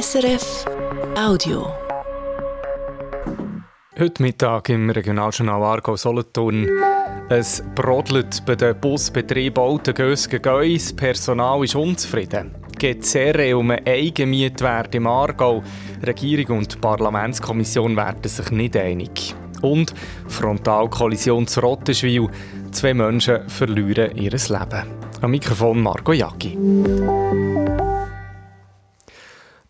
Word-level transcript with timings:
SRF 0.00 0.64
Audio. 1.16 1.72
Heute 3.96 4.22
Mittag 4.22 4.68
im 4.70 4.90
Regionaljournal 4.90 5.62
Argo 5.62 5.94
Solothurn. 5.94 6.68
Es 7.28 7.62
brodelt 7.76 8.44
bei 8.44 8.56
den 8.56 8.80
Busbetrieben 8.80 9.62
Altengösgen 9.62 10.42
Das 10.42 10.92
Personal 10.92 11.62
ist 11.62 11.76
unzufrieden. 11.76 12.56
Gezerre 12.76 13.56
um 13.56 13.70
einen 13.70 13.86
Eigenmietwert 13.86 14.96
im 14.96 15.06
Aargau. 15.06 15.62
Regierung 16.04 16.58
und 16.58 16.80
Parlamentskommission 16.80 17.96
werden 17.96 18.28
sich 18.28 18.50
nicht 18.50 18.76
einig. 18.76 19.36
Und 19.62 19.94
Frontalkollision 20.26 21.46
zu 21.46 21.60
Rottenschwil. 21.60 22.28
Zwei 22.72 22.94
Menschen 22.94 23.48
verlieren 23.48 24.16
ihr 24.16 24.32
Leben. 24.32 24.88
Am 25.20 25.30
Mikrofon 25.30 25.80
Marco 25.80 26.12
Jacki. 26.12 26.58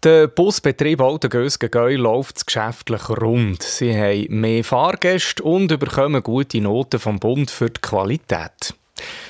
Der 0.04 0.26
Busbetrieb 0.26 1.00
Altengösgen 1.00 1.70
läuft 1.96 2.46
geschäftlich 2.46 3.08
rund. 3.08 3.62
Sie 3.62 3.96
haben 3.96 4.38
mehr 4.38 4.62
Fahrgäste 4.62 5.42
und 5.42 5.68
bekommen 5.68 6.22
gute 6.22 6.60
Noten 6.60 7.00
vom 7.00 7.18
Bund 7.18 7.50
für 7.50 7.70
die 7.70 7.80
Qualität. 7.80 8.74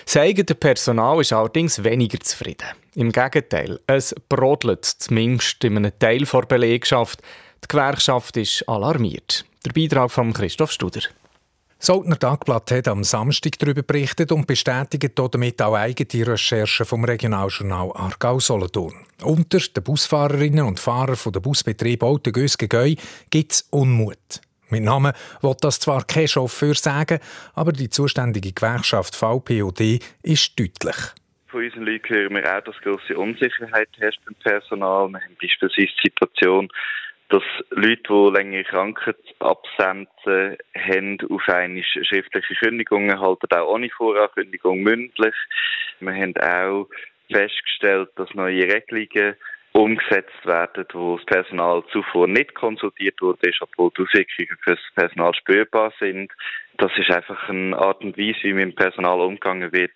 Das 0.04 0.16
eigene 0.16 0.56
Personal 0.56 1.20
ist 1.20 1.32
allerdings 1.32 1.84
weniger 1.84 2.18
zufrieden. 2.18 2.66
Im 2.96 3.12
Gegenteil, 3.12 3.78
es 3.86 4.16
brodelt 4.28 4.84
zumindest 4.84 5.62
in 5.62 5.76
einem 5.76 5.96
Teil 5.96 6.24
der 6.24 6.40
Belegschaft. 6.40 7.22
Die 7.62 7.68
Gewerkschaft 7.68 8.36
ist 8.36 8.68
alarmiert. 8.68 9.44
Der 9.64 9.70
Beitrag 9.70 10.10
von 10.10 10.32
Christoph 10.32 10.72
Studer. 10.72 11.02
Soldner 11.78 12.18
Tagblatt 12.18 12.70
hat 12.70 12.88
am 12.88 13.04
Samstag 13.04 13.58
darüber 13.58 13.82
berichtet 13.82 14.32
und 14.32 14.46
bestätigt 14.46 15.18
damit 15.18 15.60
auch 15.60 15.74
eigene 15.74 16.26
Recherchen 16.26 16.86
vom 16.86 17.04
Regionaljournal 17.04 17.90
Aargau-Solothurn. 17.94 18.94
Unter 19.22 19.58
den 19.58 19.84
Busfahrerinnen 19.84 20.64
und 20.64 20.80
Fahrern 20.80 21.18
der 21.32 21.40
Busbetrieb 21.40 22.02
Autogös-Gegäu 22.02 22.94
gibt 23.30 23.52
es 23.52 23.68
Unmut. 23.70 24.40
Mit 24.70 24.82
Namen 24.82 25.12
will 25.42 25.54
das 25.60 25.78
zwar 25.78 26.04
kein 26.04 26.26
Chauffeur 26.26 26.74
sagen, 26.74 27.20
aber 27.54 27.72
die 27.72 27.90
zuständige 27.90 28.52
Gewerkschaft 28.52 29.14
VPOD 29.14 30.00
ist 30.22 30.58
deutlich. 30.58 30.96
Von 31.48 31.64
unseren 31.64 31.84
Leuten 31.84 32.14
hören 32.14 32.34
wir 32.34 32.56
auch, 32.56 32.62
dass 32.62 32.76
grosse 32.78 33.16
Unsicherheit 33.16 33.88
herrscht 33.98 34.20
beim 34.24 34.34
Personal. 34.36 35.08
Wir 35.10 35.20
haben 35.20 35.36
beispielsweise 35.40 35.86
die 35.86 36.08
Situation, 36.08 36.68
dass 37.28 37.42
Leute, 37.70 38.02
die 38.08 38.36
längere 38.36 38.64
Krankheitsabsenzen 38.64 40.56
haben, 40.76 41.18
auf 41.30 41.48
eine 41.48 41.82
schriftliche 41.82 42.54
Kündigung 42.56 43.08
erhalten, 43.08 43.46
auch 43.54 43.74
ohne 43.74 43.90
Vorankündigung 43.90 44.80
mündlich. 44.82 45.34
Wir 46.00 46.14
haben 46.14 46.36
auch 46.36 46.88
festgestellt, 47.30 48.10
dass 48.16 48.34
neue 48.34 48.62
Regelungen 48.62 49.36
umgesetzt 49.72 50.44
werden, 50.46 50.86
wo 50.92 51.16
das 51.16 51.26
Personal 51.26 51.82
zuvor 51.90 52.28
nicht 52.28 52.54
konsultiert 52.54 53.20
wurde, 53.20 53.50
obwohl 53.60 53.90
die 53.96 54.02
Auswirkungen 54.02 54.58
für 54.62 54.76
das 54.76 54.94
Personal 54.94 55.34
spürbar 55.34 55.92
sind. 55.98 56.30
Das 56.76 56.92
ist 56.96 57.10
einfach 57.10 57.48
eine 57.48 57.76
Art 57.76 58.02
und 58.04 58.16
Weise, 58.16 58.38
wie 58.44 58.52
mit 58.52 58.64
dem 58.64 58.74
Personal 58.76 59.20
umgegangen 59.20 59.72
wird, 59.72 59.92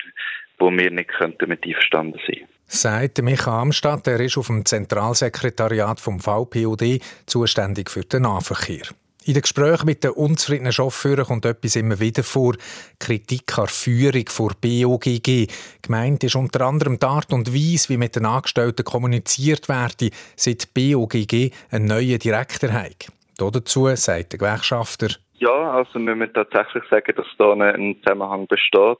wo 0.58 0.70
wir 0.70 0.90
nicht 0.90 1.10
könnten 1.10 1.48
mit 1.48 1.64
einverstanden 1.64 2.18
sein 2.26 2.38
könnten. 2.38 2.57
Sagt 2.70 3.22
Micha 3.22 3.62
Amstadt, 3.62 4.06
er 4.06 4.20
ist 4.20 4.36
auf 4.36 4.48
dem 4.48 4.62
Zentralsekretariat 4.62 5.98
vom 6.00 6.20
VPOD 6.20 7.00
zuständig 7.24 7.88
für 7.88 8.02
den 8.02 8.22
Nahverkehr. 8.22 8.82
In 9.24 9.32
den 9.32 9.40
Gesprächen 9.40 9.86
mit 9.86 10.04
den 10.04 10.10
unzufriedenen 10.10 10.72
Chauffeuren 10.72 11.24
kommt 11.24 11.46
etwas 11.46 11.76
immer 11.76 11.98
wieder 11.98 12.22
vor. 12.22 12.54
Kritik 12.98 13.58
an 13.58 13.68
Führung 13.68 14.26
vor 14.28 14.52
BOGG. 14.60 15.46
Gemeint 15.80 16.24
ist 16.24 16.36
unter 16.36 16.66
anderem 16.66 16.98
die 16.98 17.06
Art 17.06 17.32
und 17.32 17.54
Weise, 17.54 17.88
wie 17.88 17.96
mit 17.96 18.16
den 18.16 18.26
Angestellten 18.26 18.84
kommuniziert 18.84 19.70
werde, 19.70 20.10
seit 20.36 20.72
BOGG 20.74 21.50
einen 21.70 21.86
neuen 21.86 22.18
Direktor 22.18 22.70
hat. 22.70 23.08
Dazu 23.38 23.88
sagt 23.96 24.32
der 24.32 24.38
Gewerkschafter. 24.38 25.08
Ja, 25.38 25.72
also 25.72 25.98
wir 25.98 26.14
müssen 26.14 26.34
tatsächlich 26.34 26.84
sagen, 26.90 27.14
dass 27.16 27.26
da 27.38 27.52
ein 27.52 27.96
Zusammenhang 28.02 28.46
besteht 28.46 28.98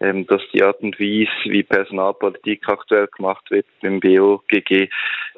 ähm, 0.00 0.26
dass 0.26 0.42
die 0.52 0.62
Art 0.62 0.80
und 0.80 0.98
Weise, 0.98 1.30
wie 1.44 1.62
Personalpolitik 1.62 2.68
aktuell 2.68 3.08
gemacht 3.16 3.50
wird 3.50 3.66
beim 3.82 4.00
BOGG, 4.00 4.88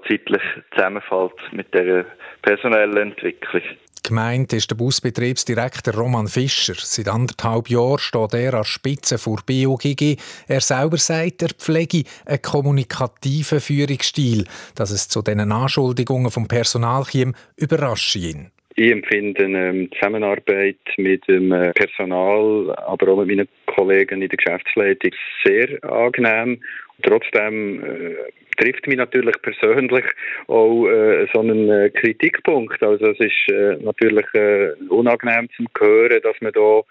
zeitlich 0.08 0.42
zusammenfällt 0.74 1.32
mit 1.52 1.72
der 1.74 2.06
personellen 2.42 3.10
Entwicklung. 3.10 3.62
Gemeint 4.02 4.54
ist 4.54 4.70
der 4.70 4.76
Busbetriebsdirektor 4.76 5.94
Roman 5.94 6.28
Fischer. 6.28 6.74
Seit 6.76 7.08
anderthalb 7.08 7.68
Jahren 7.68 7.98
steht 7.98 8.32
er 8.32 8.54
als 8.54 8.68
Spitze 8.68 9.18
vor 9.18 9.40
BOGG. 9.44 10.16
Er 10.46 10.60
selber 10.62 10.96
sagt, 10.96 11.42
er 11.42 11.50
pflege 11.50 12.04
einen 12.24 12.40
kommunikativen 12.40 13.60
Führungsstil. 13.60 14.46
Dass 14.74 14.92
es 14.92 15.08
zu 15.08 15.20
diesen 15.20 15.52
Anschuldigungen 15.52 16.30
vom 16.30 16.48
Personal 16.48 17.04
käme, 17.04 17.34
überrasche 17.56 18.18
ihn. 18.18 18.50
Ich 18.80 18.92
empfinde 18.92 19.42
ähm, 19.42 19.90
Zusammenarbeit 19.90 20.76
mit 20.98 21.26
dem 21.26 21.50
äh, 21.50 21.72
Personal, 21.72 22.72
aber 22.76 23.08
auch 23.08 23.24
mit 23.24 23.26
meinen 23.26 23.48
Kollegen 23.66 24.22
in 24.22 24.28
der 24.28 24.36
Geschäftsleitung 24.36 25.10
sehr 25.44 25.82
angenehm. 25.82 26.60
Trotzdem 27.02 27.82
äh, 27.82 28.14
trifft 28.56 28.86
mich 28.86 28.96
natürlich 28.96 29.34
persönlich 29.42 30.04
auch 30.46 30.86
äh, 30.86 31.26
so 31.34 31.40
einen 31.40 31.68
äh, 31.68 31.90
Kritikpunkt. 31.90 32.80
Also 32.80 33.06
es 33.06 33.18
ist 33.18 33.52
äh, 33.52 33.78
natürlich 33.82 34.26
äh, 34.34 34.70
unangenehm 34.90 35.48
zu 35.56 35.64
hören, 35.76 36.20
dass 36.22 36.40
man 36.40 36.52
da 36.52 36.82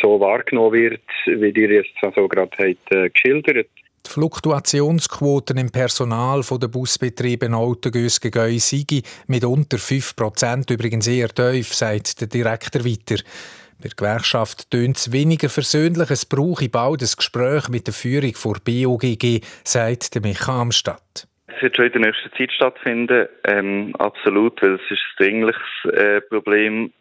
so 0.00 0.20
wahrgenommen 0.20 0.72
wird, 0.74 1.02
wie 1.26 1.50
ihr 1.60 1.70
jetzt 1.70 1.90
so 2.00 2.28
gerade 2.28 2.50
habt, 2.56 3.14
geschildert 3.14 3.68
die 4.08 4.12
Fluktuationsquoten 4.14 5.58
im 5.58 5.70
Personal 5.70 6.40
der 6.42 6.68
Busbetriebe 6.68 7.52
Autogösgegäu 7.52 8.58
sei 8.58 9.02
mit 9.26 9.44
unter 9.44 9.76
5% 9.76 10.72
übrigens 10.72 11.06
eher 11.06 11.28
tief, 11.28 11.74
sagt 11.74 12.20
der 12.20 12.28
Direktor 12.28 12.84
weiter. 12.84 13.22
Bei 13.80 13.88
der 13.88 13.96
Gewerkschaft 13.96 14.70
tönt 14.70 14.96
es 14.96 15.12
weniger 15.12 15.48
versöhnlich, 15.48 16.10
es 16.10 16.26
brauche 16.26 16.68
bald 16.68 17.02
ein 17.02 17.08
Gespräch 17.16 17.68
mit 17.68 17.86
der 17.86 17.94
Führung 17.94 18.34
vor 18.34 18.56
BOGG, 18.64 19.40
sagt 19.62 20.14
der 20.14 20.22
Micha 20.22 20.60
Amstadt. 20.60 21.28
Es 21.46 21.62
wird 21.62 21.76
schon 21.76 21.86
in 21.86 21.92
der 21.92 22.00
nächsten 22.00 22.32
Zeit 22.36 22.52
stattfinden, 22.52 23.28
ähm, 23.44 23.94
absolut, 23.98 24.60
weil 24.62 24.74
es 24.74 24.90
ist 24.90 25.00
ein 25.18 25.24
dringliches 25.24 25.92
äh, 25.92 26.20
Problem 26.22 26.92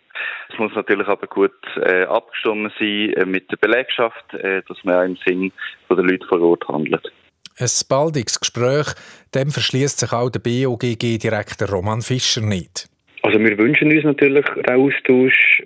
es 0.50 0.58
muss 0.58 0.72
natürlich 0.76 1.08
aber 1.08 1.28
gut 1.28 1.52
äh, 1.78 2.04
abgestimmt 2.04 2.72
sein 2.80 3.14
äh, 3.14 3.26
mit 3.26 3.52
der 3.52 3.58
Belegschaft, 3.58 4.34
äh, 4.34 4.62
dass 4.68 4.84
man 4.84 4.96
auch 4.96 5.04
im 5.04 5.18
Sinn 5.26 5.52
der 5.90 5.98
Leute 5.98 6.26
vor 6.28 6.42
Ort 6.42 6.68
handelt. 6.68 7.12
Ein 7.60 7.68
baldiges 7.90 8.40
Gespräch, 8.40 8.88
dem 9.34 9.50
verschließt 9.50 10.00
sich 10.00 10.14
auch 10.14 10.30
der 10.30 10.40
BOGG-Direktor 10.40 11.70
Roman 11.70 12.02
Fischer 12.02 12.42
nicht. 12.42 12.88
Also 13.24 13.40
wir 13.40 13.58
wünschen 13.58 13.92
uns 13.92 14.04
natürlich 14.04 14.46
den 14.46 14.70
Austausch 14.70 15.64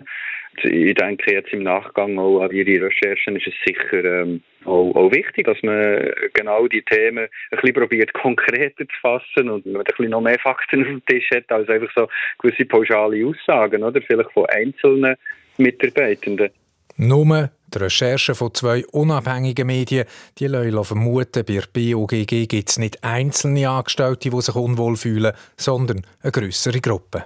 ich 0.64 0.96
denke 0.96 1.34
jetzt 1.34 1.54
im 1.54 1.64
Nachgang 1.64 2.18
auch 2.20 2.42
an 2.42 2.52
Ihre 2.52 2.86
Recherchen 2.86 3.36
ist 3.36 3.48
es 3.48 3.54
sicher 3.66 4.04
ähm, 4.04 4.42
auch, 4.66 4.96
auch, 4.96 5.12
wichtig, 5.12 5.46
dass 5.46 5.58
man 5.64 6.12
genau 6.34 6.68
die 6.68 6.82
Themen 6.84 7.26
ein 7.26 7.30
bisschen 7.52 7.74
probiert 7.74 8.14
konkreter 8.22 8.86
zu 8.88 8.96
fassen 9.02 9.50
und 9.50 9.66
man 9.66 9.78
ein 9.78 9.84
bisschen 9.84 10.10
noch 10.10 10.22
mehr 10.22 10.40
Fakten 10.40 10.82
auf 10.82 10.88
dem 10.88 11.06
Tisch 11.06 11.30
hat 11.34 11.52
als 11.52 11.70
einfach 11.70 11.92
so 11.96 12.08
gewisse 12.40 12.66
pauschale 12.66 13.26
Aussagen 13.26 13.84
oder 13.84 14.02
vielleicht 14.02 14.32
von 14.32 14.46
einzelnen 14.48 15.16
Mitarbeitenden. 15.58 16.50
Nur 16.98 17.50
die 17.74 17.78
Recherchen 17.78 18.36
von 18.36 18.54
zwei 18.54 18.86
unabhängigen 18.92 19.66
Medien 19.66 20.06
die 20.38 20.48
lassen 20.48 20.84
vermuten, 20.84 21.46
bei 21.46 21.54
der 21.54 21.68
BOGG 21.74 22.48
gibt 22.48 22.70
es 22.70 22.78
nicht 22.78 23.04
einzelne 23.04 23.70
Angestellte, 23.70 24.30
die 24.30 24.42
sich 24.42 24.56
unwohl 24.56 24.98
fühlen, 24.98 25.34
sondern 25.56 26.06
eine 26.22 26.32
größere 26.32 26.82
Gruppe. 26.82 27.26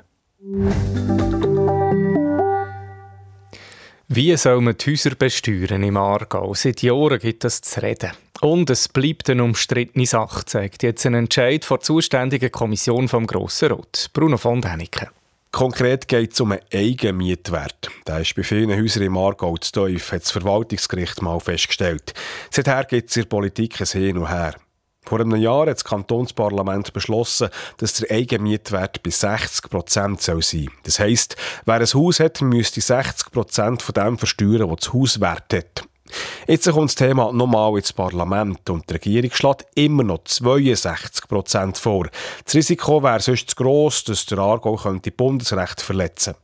Wie 4.08 4.38
soll 4.38 4.62
man 4.62 4.78
die 4.78 4.92
Häuser 4.92 5.16
besteuern 5.16 5.82
im 5.82 5.98
Aargau? 5.98 6.54
Seit 6.54 6.84
Jahren 6.84 7.18
gibt 7.18 7.44
es 7.44 7.62
zu 7.62 7.82
reden. 7.82 8.12
Und 8.40 8.70
es 8.70 8.88
bleibt 8.88 9.32
eine 9.32 9.44
umstrittene 9.44 10.06
Sache, 10.06 10.46
zeigt 10.46 10.84
jetzt 10.84 11.08
ein 11.08 11.16
Entscheid 11.16 11.66
vor 11.66 11.80
der 11.80 11.86
zuständigen 11.86 12.52
Kommission 12.52 13.08
vom 13.08 13.26
Grossen 13.26 13.72
Rot. 13.72 14.12
Bruno 14.14 14.38
von 14.38 14.62
Däniken. 14.62 15.08
Konkret 15.52 16.08
geht 16.08 16.34
es 16.34 16.40
um 16.40 16.52
einen 16.52 16.62
Eigenmietwert. 16.72 17.90
Der 18.06 18.20
ist 18.20 18.36
bei 18.36 18.44
vielen 18.44 18.80
Häusern 18.80 19.02
im 19.02 19.18
Aargau 19.18 19.58
zu 19.58 19.72
tief, 19.88 20.12
hat 20.12 20.22
das 20.22 20.32
Verwaltungsgericht 20.32 21.24
mal 21.24 21.40
festgestellt. 21.40 22.14
Seither 22.52 22.84
gibt 22.84 23.10
es 23.10 23.16
in 23.16 23.24
der 23.24 23.30
Politik 23.30 23.82
ein 23.82 23.88
Hin 23.88 24.20
und 24.20 24.30
Her. 24.30 24.54
Vor 25.06 25.20
einem 25.20 25.36
Jahr 25.36 25.68
hat 25.68 25.78
das 25.78 25.84
Kantonsparlament 25.84 26.94
beschlossen, 26.94 27.50
dass 27.78 27.94
der 27.94 28.16
Eigenmietwert 28.16 29.04
bei 29.04 29.12
60 29.12 29.70
Prozent 29.70 30.22
sein 30.22 30.42
soll. 30.42 30.68
Das 30.84 31.00
heisst, 31.00 31.36
wer 31.66 31.76
ein 31.76 31.86
Haus 31.86 32.20
hat, 32.20 32.42
müsste 32.42 32.82
60 32.82 33.32
Prozent 33.32 33.82
von 33.82 33.94
dem 33.94 34.18
versteuern, 34.18 34.70
was 34.70 34.82
das 34.82 34.94
Haus 34.94 35.20
wert 35.20 35.54
hat. 35.54 35.88
Jetzt 36.48 36.70
kommt 36.70 36.90
das 36.90 36.96
Thema 36.96 37.32
nochmal 37.34 37.78
ins 37.78 37.92
Parlament 37.92 38.70
und 38.70 38.90
die 38.90 38.94
Regierung 38.94 39.32
schlägt 39.32 39.66
immer 39.76 40.04
noch 40.04 40.24
62 40.24 41.28
Prozent 41.28 41.78
vor. 41.78 42.08
Das 42.44 42.54
Risiko 42.54 43.02
wäre 43.02 43.20
sonst 43.20 43.50
zu 43.50 43.56
gross, 43.56 44.04
dass 44.04 44.26
der 44.26 44.38
Aargau 44.38 44.76
könnte 44.76 45.12
Bundesrecht 45.12 45.82
verletzen 45.82 46.36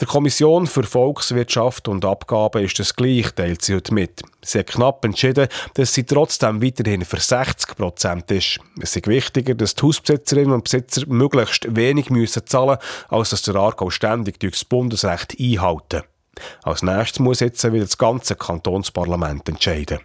Der 0.00 0.06
Kommission 0.06 0.66
für 0.66 0.82
Volkswirtschaft 0.82 1.88
und 1.88 2.04
Abgaben 2.04 2.64
ist 2.64 2.78
das 2.78 2.94
gleich, 2.96 3.30
teilt 3.32 3.62
sie 3.62 3.74
heute 3.74 3.94
mit. 3.94 4.22
Sie 4.42 4.58
hat 4.58 4.68
knapp 4.68 5.04
entschieden, 5.04 5.48
dass 5.74 5.94
sie 5.94 6.04
trotzdem 6.04 6.62
weiterhin 6.62 7.04
für 7.04 7.20
60 7.20 7.76
Prozent 7.76 8.30
ist. 8.30 8.58
Es 8.80 8.96
ist 8.96 9.06
wichtiger, 9.06 9.54
dass 9.54 9.74
die 9.74 9.82
Hausbesitzerinnen 9.82 10.52
und 10.52 10.64
Besitzer 10.64 11.02
möglichst 11.06 11.74
wenig 11.74 12.10
müssen 12.10 12.46
zahlen 12.46 12.78
müssen, 12.78 13.14
als 13.14 13.30
dass 13.30 13.42
der 13.42 13.56
Aargau 13.56 13.90
ständig 13.90 14.40
durch 14.40 14.52
das 14.52 14.64
Bundesrecht 14.64 15.36
einhalten. 15.38 16.02
Als 16.62 16.82
nächstes 16.82 17.18
muss 17.18 17.40
jetzt 17.40 17.64
wieder 17.64 17.84
das 17.84 17.98
ganze 17.98 18.36
Kantonsparlament 18.36 19.48
entscheiden. 19.48 20.00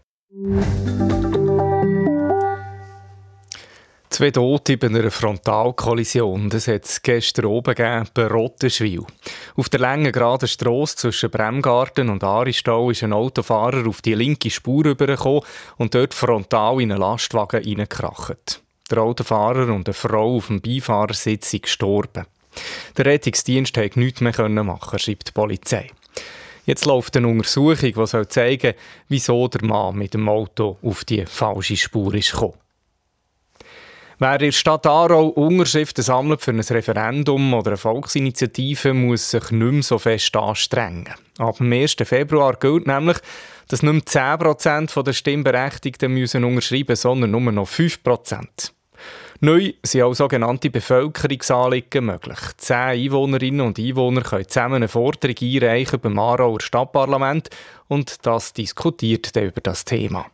Zwei 4.16 4.32
Tote 4.32 4.78
bei 4.78 4.88
einer 4.88 5.12
Frontalkollision. 5.12 6.50
Das 6.50 6.70
hat 6.70 6.86
es 6.86 7.02
gestern 7.02 7.48
oben 7.48 7.76
gegeben, 7.76 8.08
bei 8.14 8.28
Rottenschwil. 8.28 9.04
Auf 9.58 9.68
der 9.68 9.82
langen 9.82 10.14
geraden 10.14 10.48
Strasse 10.48 10.96
zwischen 10.96 11.30
Bremgarten 11.30 12.08
und 12.08 12.24
Aristau 12.24 12.92
ist 12.92 13.04
ein 13.04 13.12
Autofahrer 13.12 13.86
auf 13.86 14.02
die 14.02 14.14
linke 14.14 14.50
Spur 14.50 14.86
übergekommen 14.86 15.42
und 15.76 15.94
dort 15.94 16.14
frontal 16.14 16.80
in 16.80 16.94
einen 16.94 17.02
Lastwagen 17.02 17.62
reingekracht. 17.62 18.62
Der 18.90 19.00
Autofahrer 19.00 19.68
und 19.74 19.90
eine 19.90 19.94
Frau 19.94 20.38
auf 20.38 20.48
dem 20.48 20.62
Beifahrersitz 20.62 21.50
sind 21.50 21.64
gestorben. 21.64 22.26
Der 22.96 23.06
Rettungsdienst 23.08 23.74
konnte 23.74 24.00
nichts 24.00 24.22
mehr 24.22 24.48
machen, 24.50 24.98
schreibt 24.98 25.28
die 25.28 25.34
Polizei. 25.34 25.92
Jetzt 26.66 26.86
läuft 26.86 27.18
eine 27.18 27.28
Untersuchung, 27.28 27.92
die 27.94 28.08
soll 28.08 28.30
zeigen 28.30 28.76
wieso 29.10 29.50
der 29.50 29.66
Mann 29.66 29.98
mit 29.98 30.14
dem 30.14 30.30
Auto 30.30 30.78
auf 30.82 31.04
die 31.04 31.26
falsche 31.26 31.76
Spur 31.76 32.14
ist 32.14 32.32
gekommen. 32.32 32.65
Wer 34.18 34.34
in 34.36 34.40
der 34.40 34.52
Stadt 34.54 34.86
Aarau 34.88 35.28
Unterschriften 35.28 36.02
sammelt 36.02 36.42
für 36.42 36.52
ein 36.52 36.62
Referendum 36.62 37.54
oder 37.54 37.72
eine 37.72 37.78
Volksinitiative, 37.78 38.94
muss 38.94 39.32
sich 39.32 39.52
nicht 39.52 39.72
mehr 39.72 39.84
so 39.84 39.98
fest 39.98 40.38
anstrengen. 40.38 41.14
Ab 41.38 41.58
dem 41.58 41.74
1. 41.74 41.98
Februar 42.04 42.56
gilt 42.56 42.88
nämlich, 42.88 43.18
dass 43.68 43.84
nicht 43.84 44.16
mehr 44.16 44.38
10% 44.38 45.04
der 45.04 45.12
Stimmberechtigten 45.12 46.14
müssen 46.14 46.46
unterschreiben 46.46 46.86
müssen, 46.90 47.02
sondern 47.02 47.32
nur 47.32 47.52
noch 47.52 47.68
5%. 47.68 48.72
Neu 49.42 49.74
sind 49.84 50.04
auch 50.04 50.14
sogenannte 50.14 50.70
Bevölkerungsanliegen 50.70 52.06
möglich. 52.06 52.40
Zehn 52.56 52.78
Einwohnerinnen 52.78 53.68
und 53.68 53.78
Einwohner 53.78 54.22
können 54.22 54.48
zusammen 54.48 54.76
eine 54.76 54.88
Forderung 54.88 55.36
einreichen 55.42 56.00
beim 56.00 56.18
Aarauer 56.18 56.62
Stadtparlament 56.62 57.50
und 57.90 58.26
das 58.26 58.54
diskutiert 58.54 59.36
dann 59.36 59.48
über 59.48 59.60
das 59.60 59.84
Thema. 59.84 60.26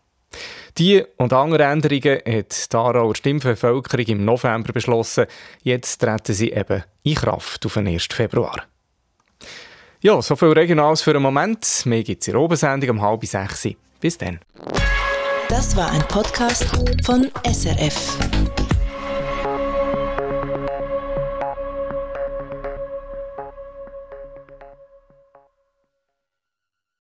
Die 0.78 1.04
und 1.18 1.34
andere 1.34 1.64
Änderungen 1.64 2.20
hat 2.26 2.74
die 2.74 2.78
Aarauer 2.78 3.16
Stimmbevölkerung 3.16 4.06
im 4.06 4.26
November 4.26 4.74
beschlossen. 4.74 5.26
Jetzt 5.64 6.00
treten 6.00 6.34
sie 6.34 6.52
eben 6.52 6.84
in 7.04 7.16
Kraft 7.16 7.66
auf 7.66 7.74
den 7.74 7.88
1. 7.88 8.08
Februar. 8.12 8.64
Ja, 10.02 10.22
so 10.22 10.36
viel 10.36 10.54
Regionales 10.54 11.02
für 11.02 11.12
einen 11.12 11.22
Moment. 11.22 11.86
Mehr 11.86 12.04
gibt 12.04 12.24
es 12.24 12.28
in 12.28 12.34
der 12.34 12.42
Obensendung 12.42 12.90
um 12.92 13.02
halb 13.02 13.24
sechs. 13.26 13.68
Bis 14.00 14.18
dann. 14.18 14.40
Das 15.48 15.76
war 15.76 15.92
ein 15.92 16.02
Podcast 16.08 16.66
von 17.06 17.30
SRF. 17.46 18.18